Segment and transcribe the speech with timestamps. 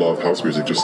[0.00, 0.79] love house music just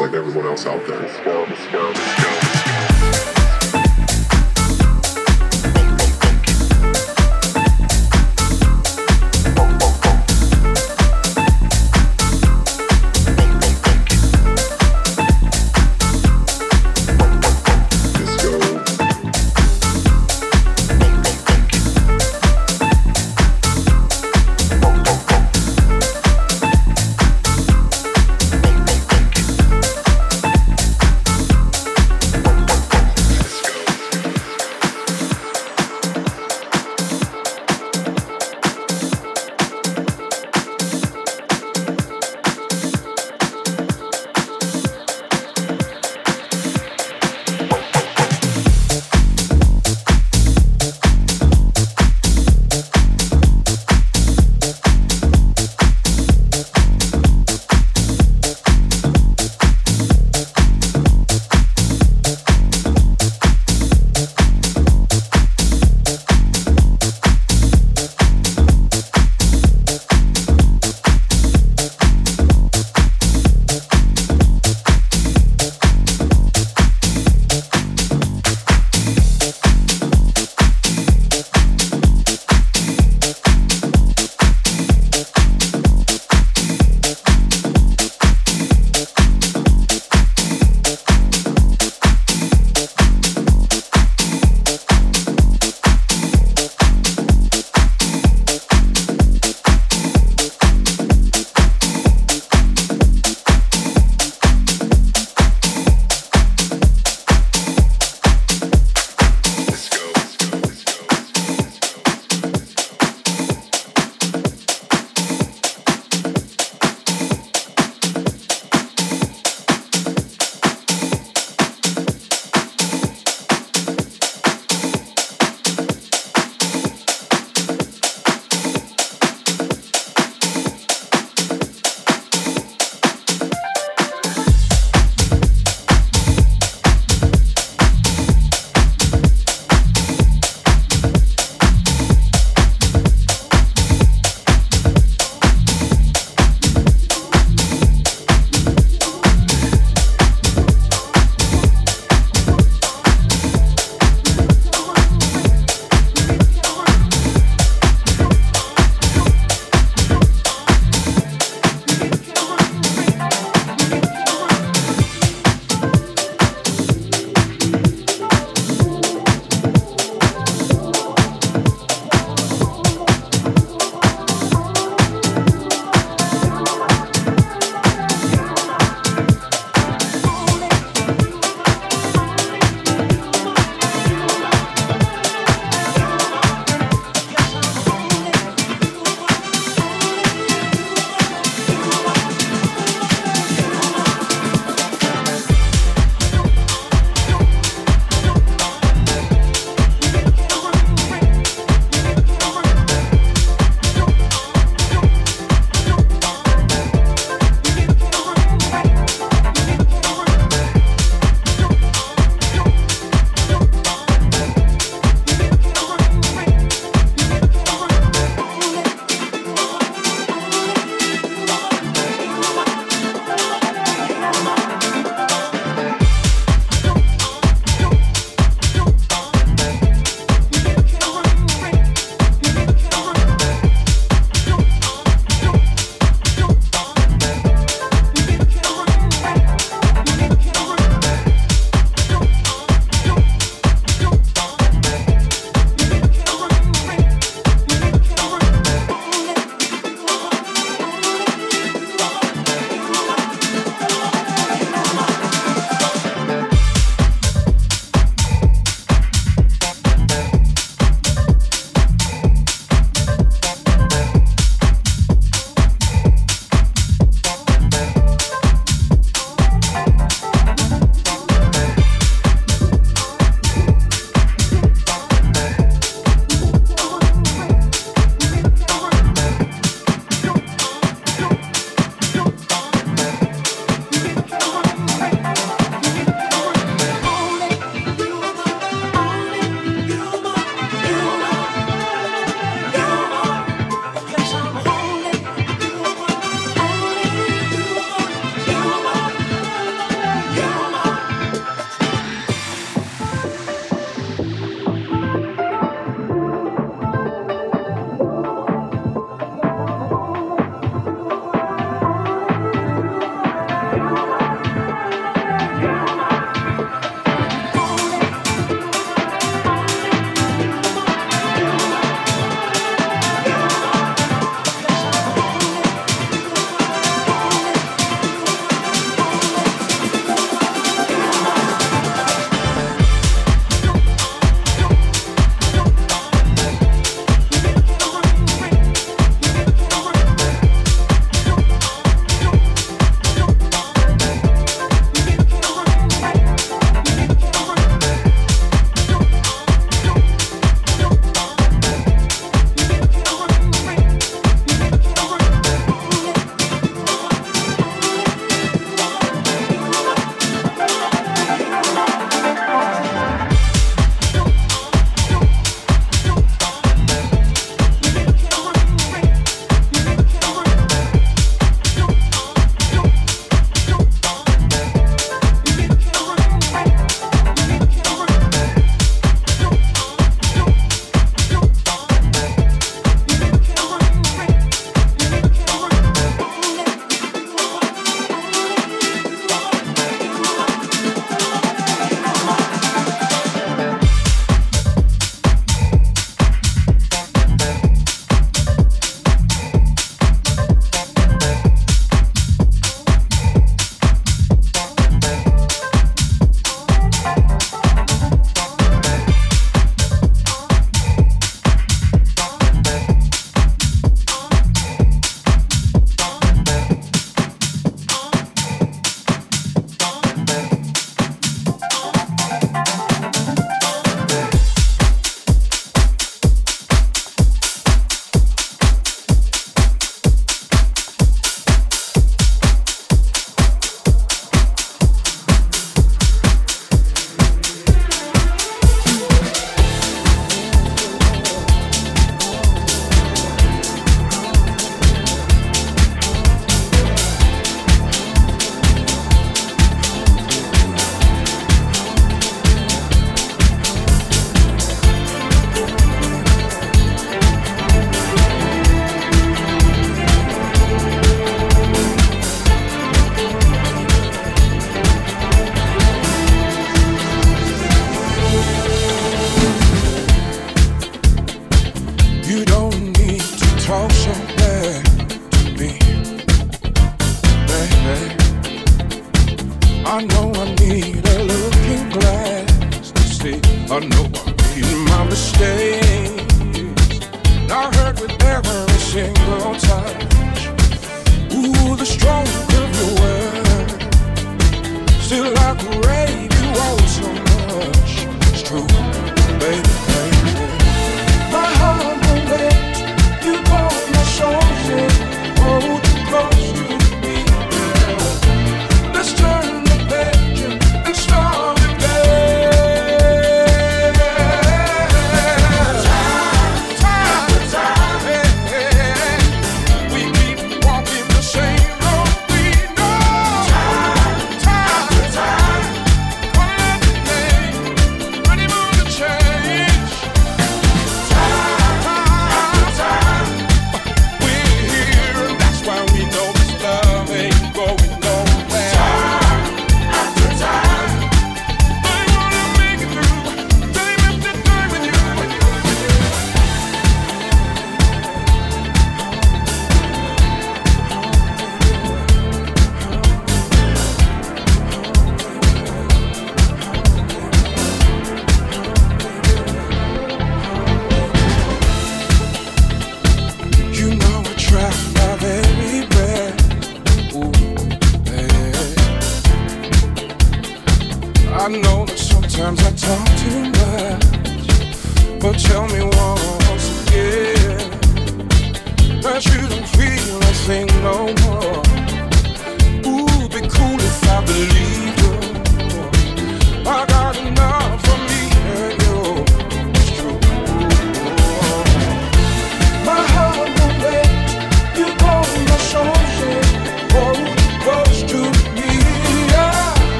[579.16, 580.95] I shouldn't feel a single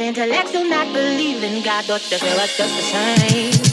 [0.00, 3.69] intellects do not believe in God, but the girl was just the same.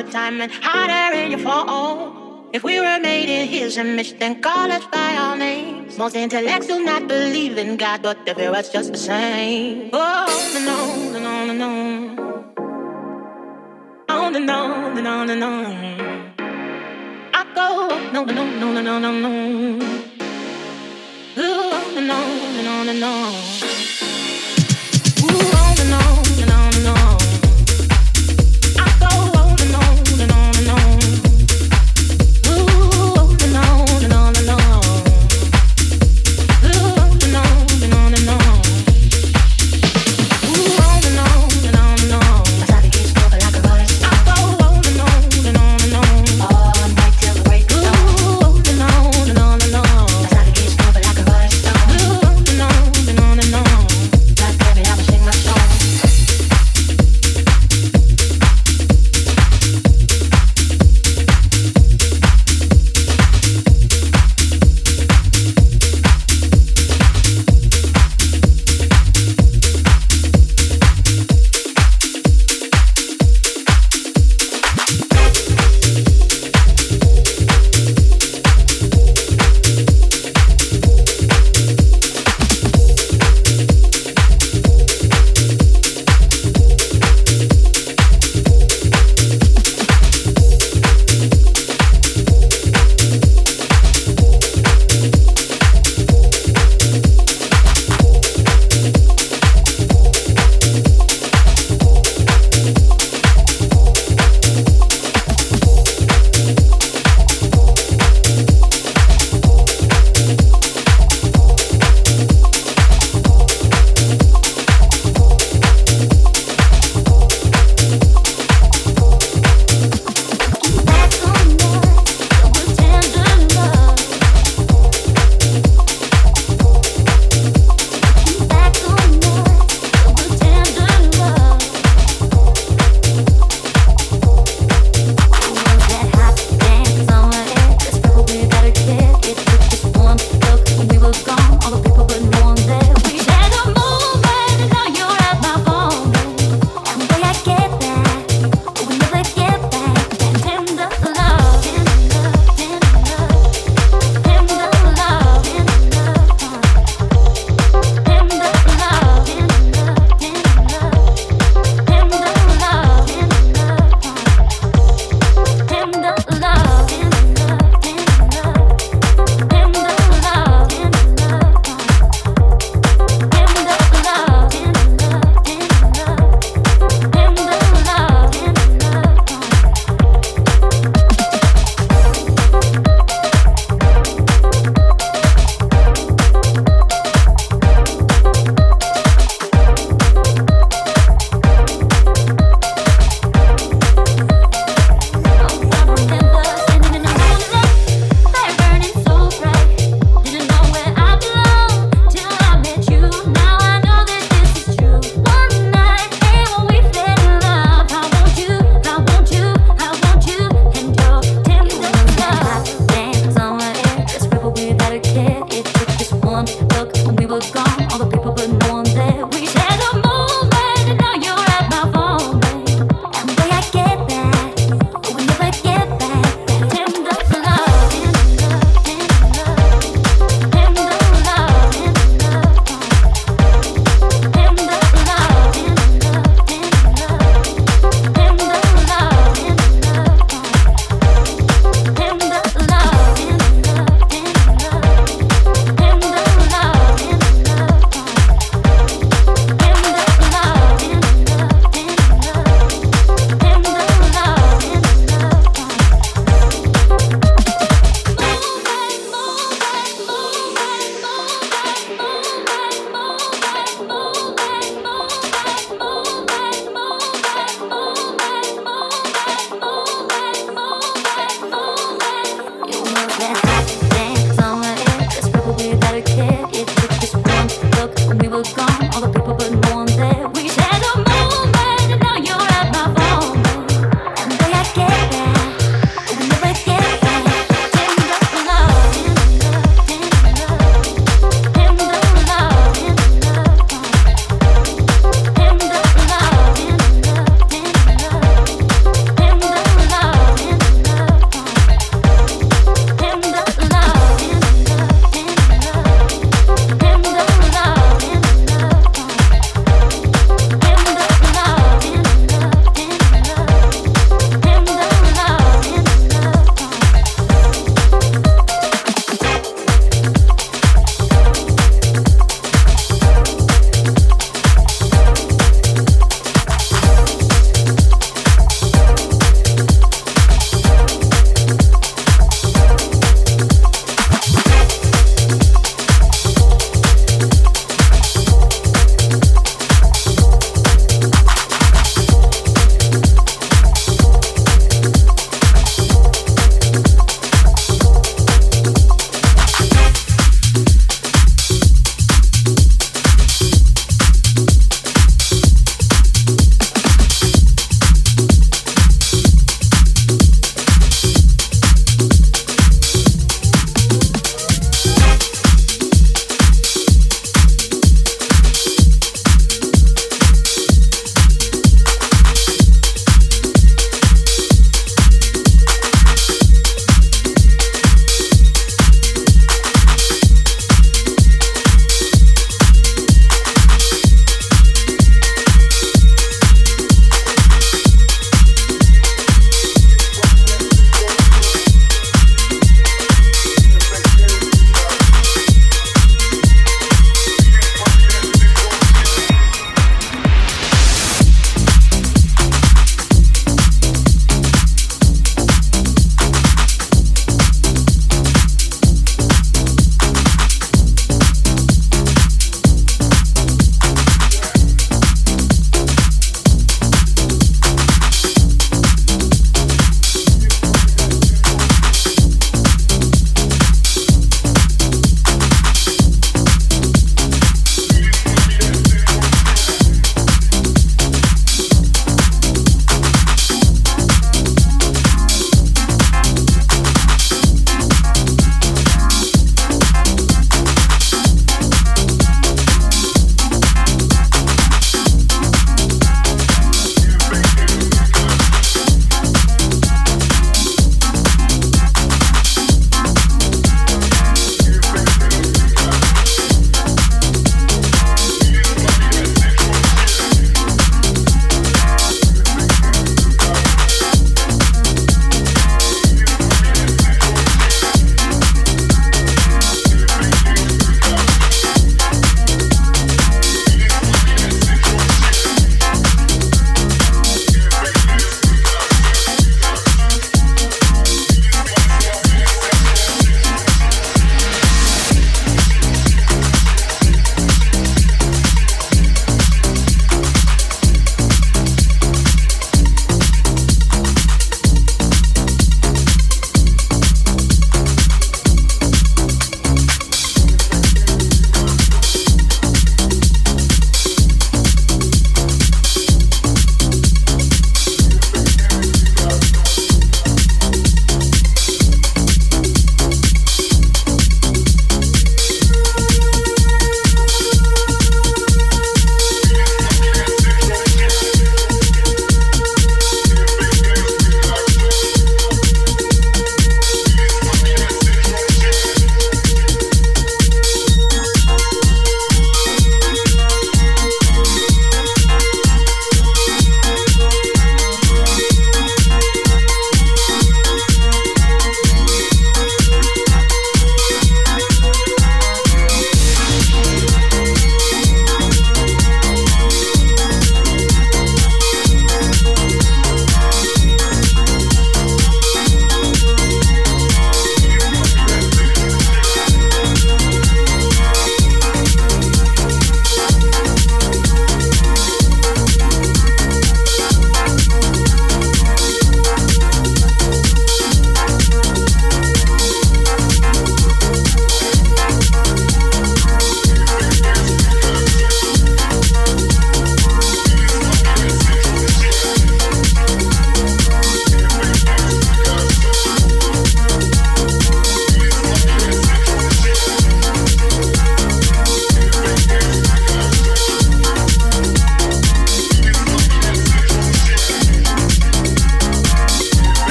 [0.00, 2.48] time and hotter in your fall.
[2.52, 5.98] If we were made in his image, then call us by our names.
[5.98, 9.90] Most intellects do not believe in God, but the view was just the same.
[9.92, 10.31] Oh.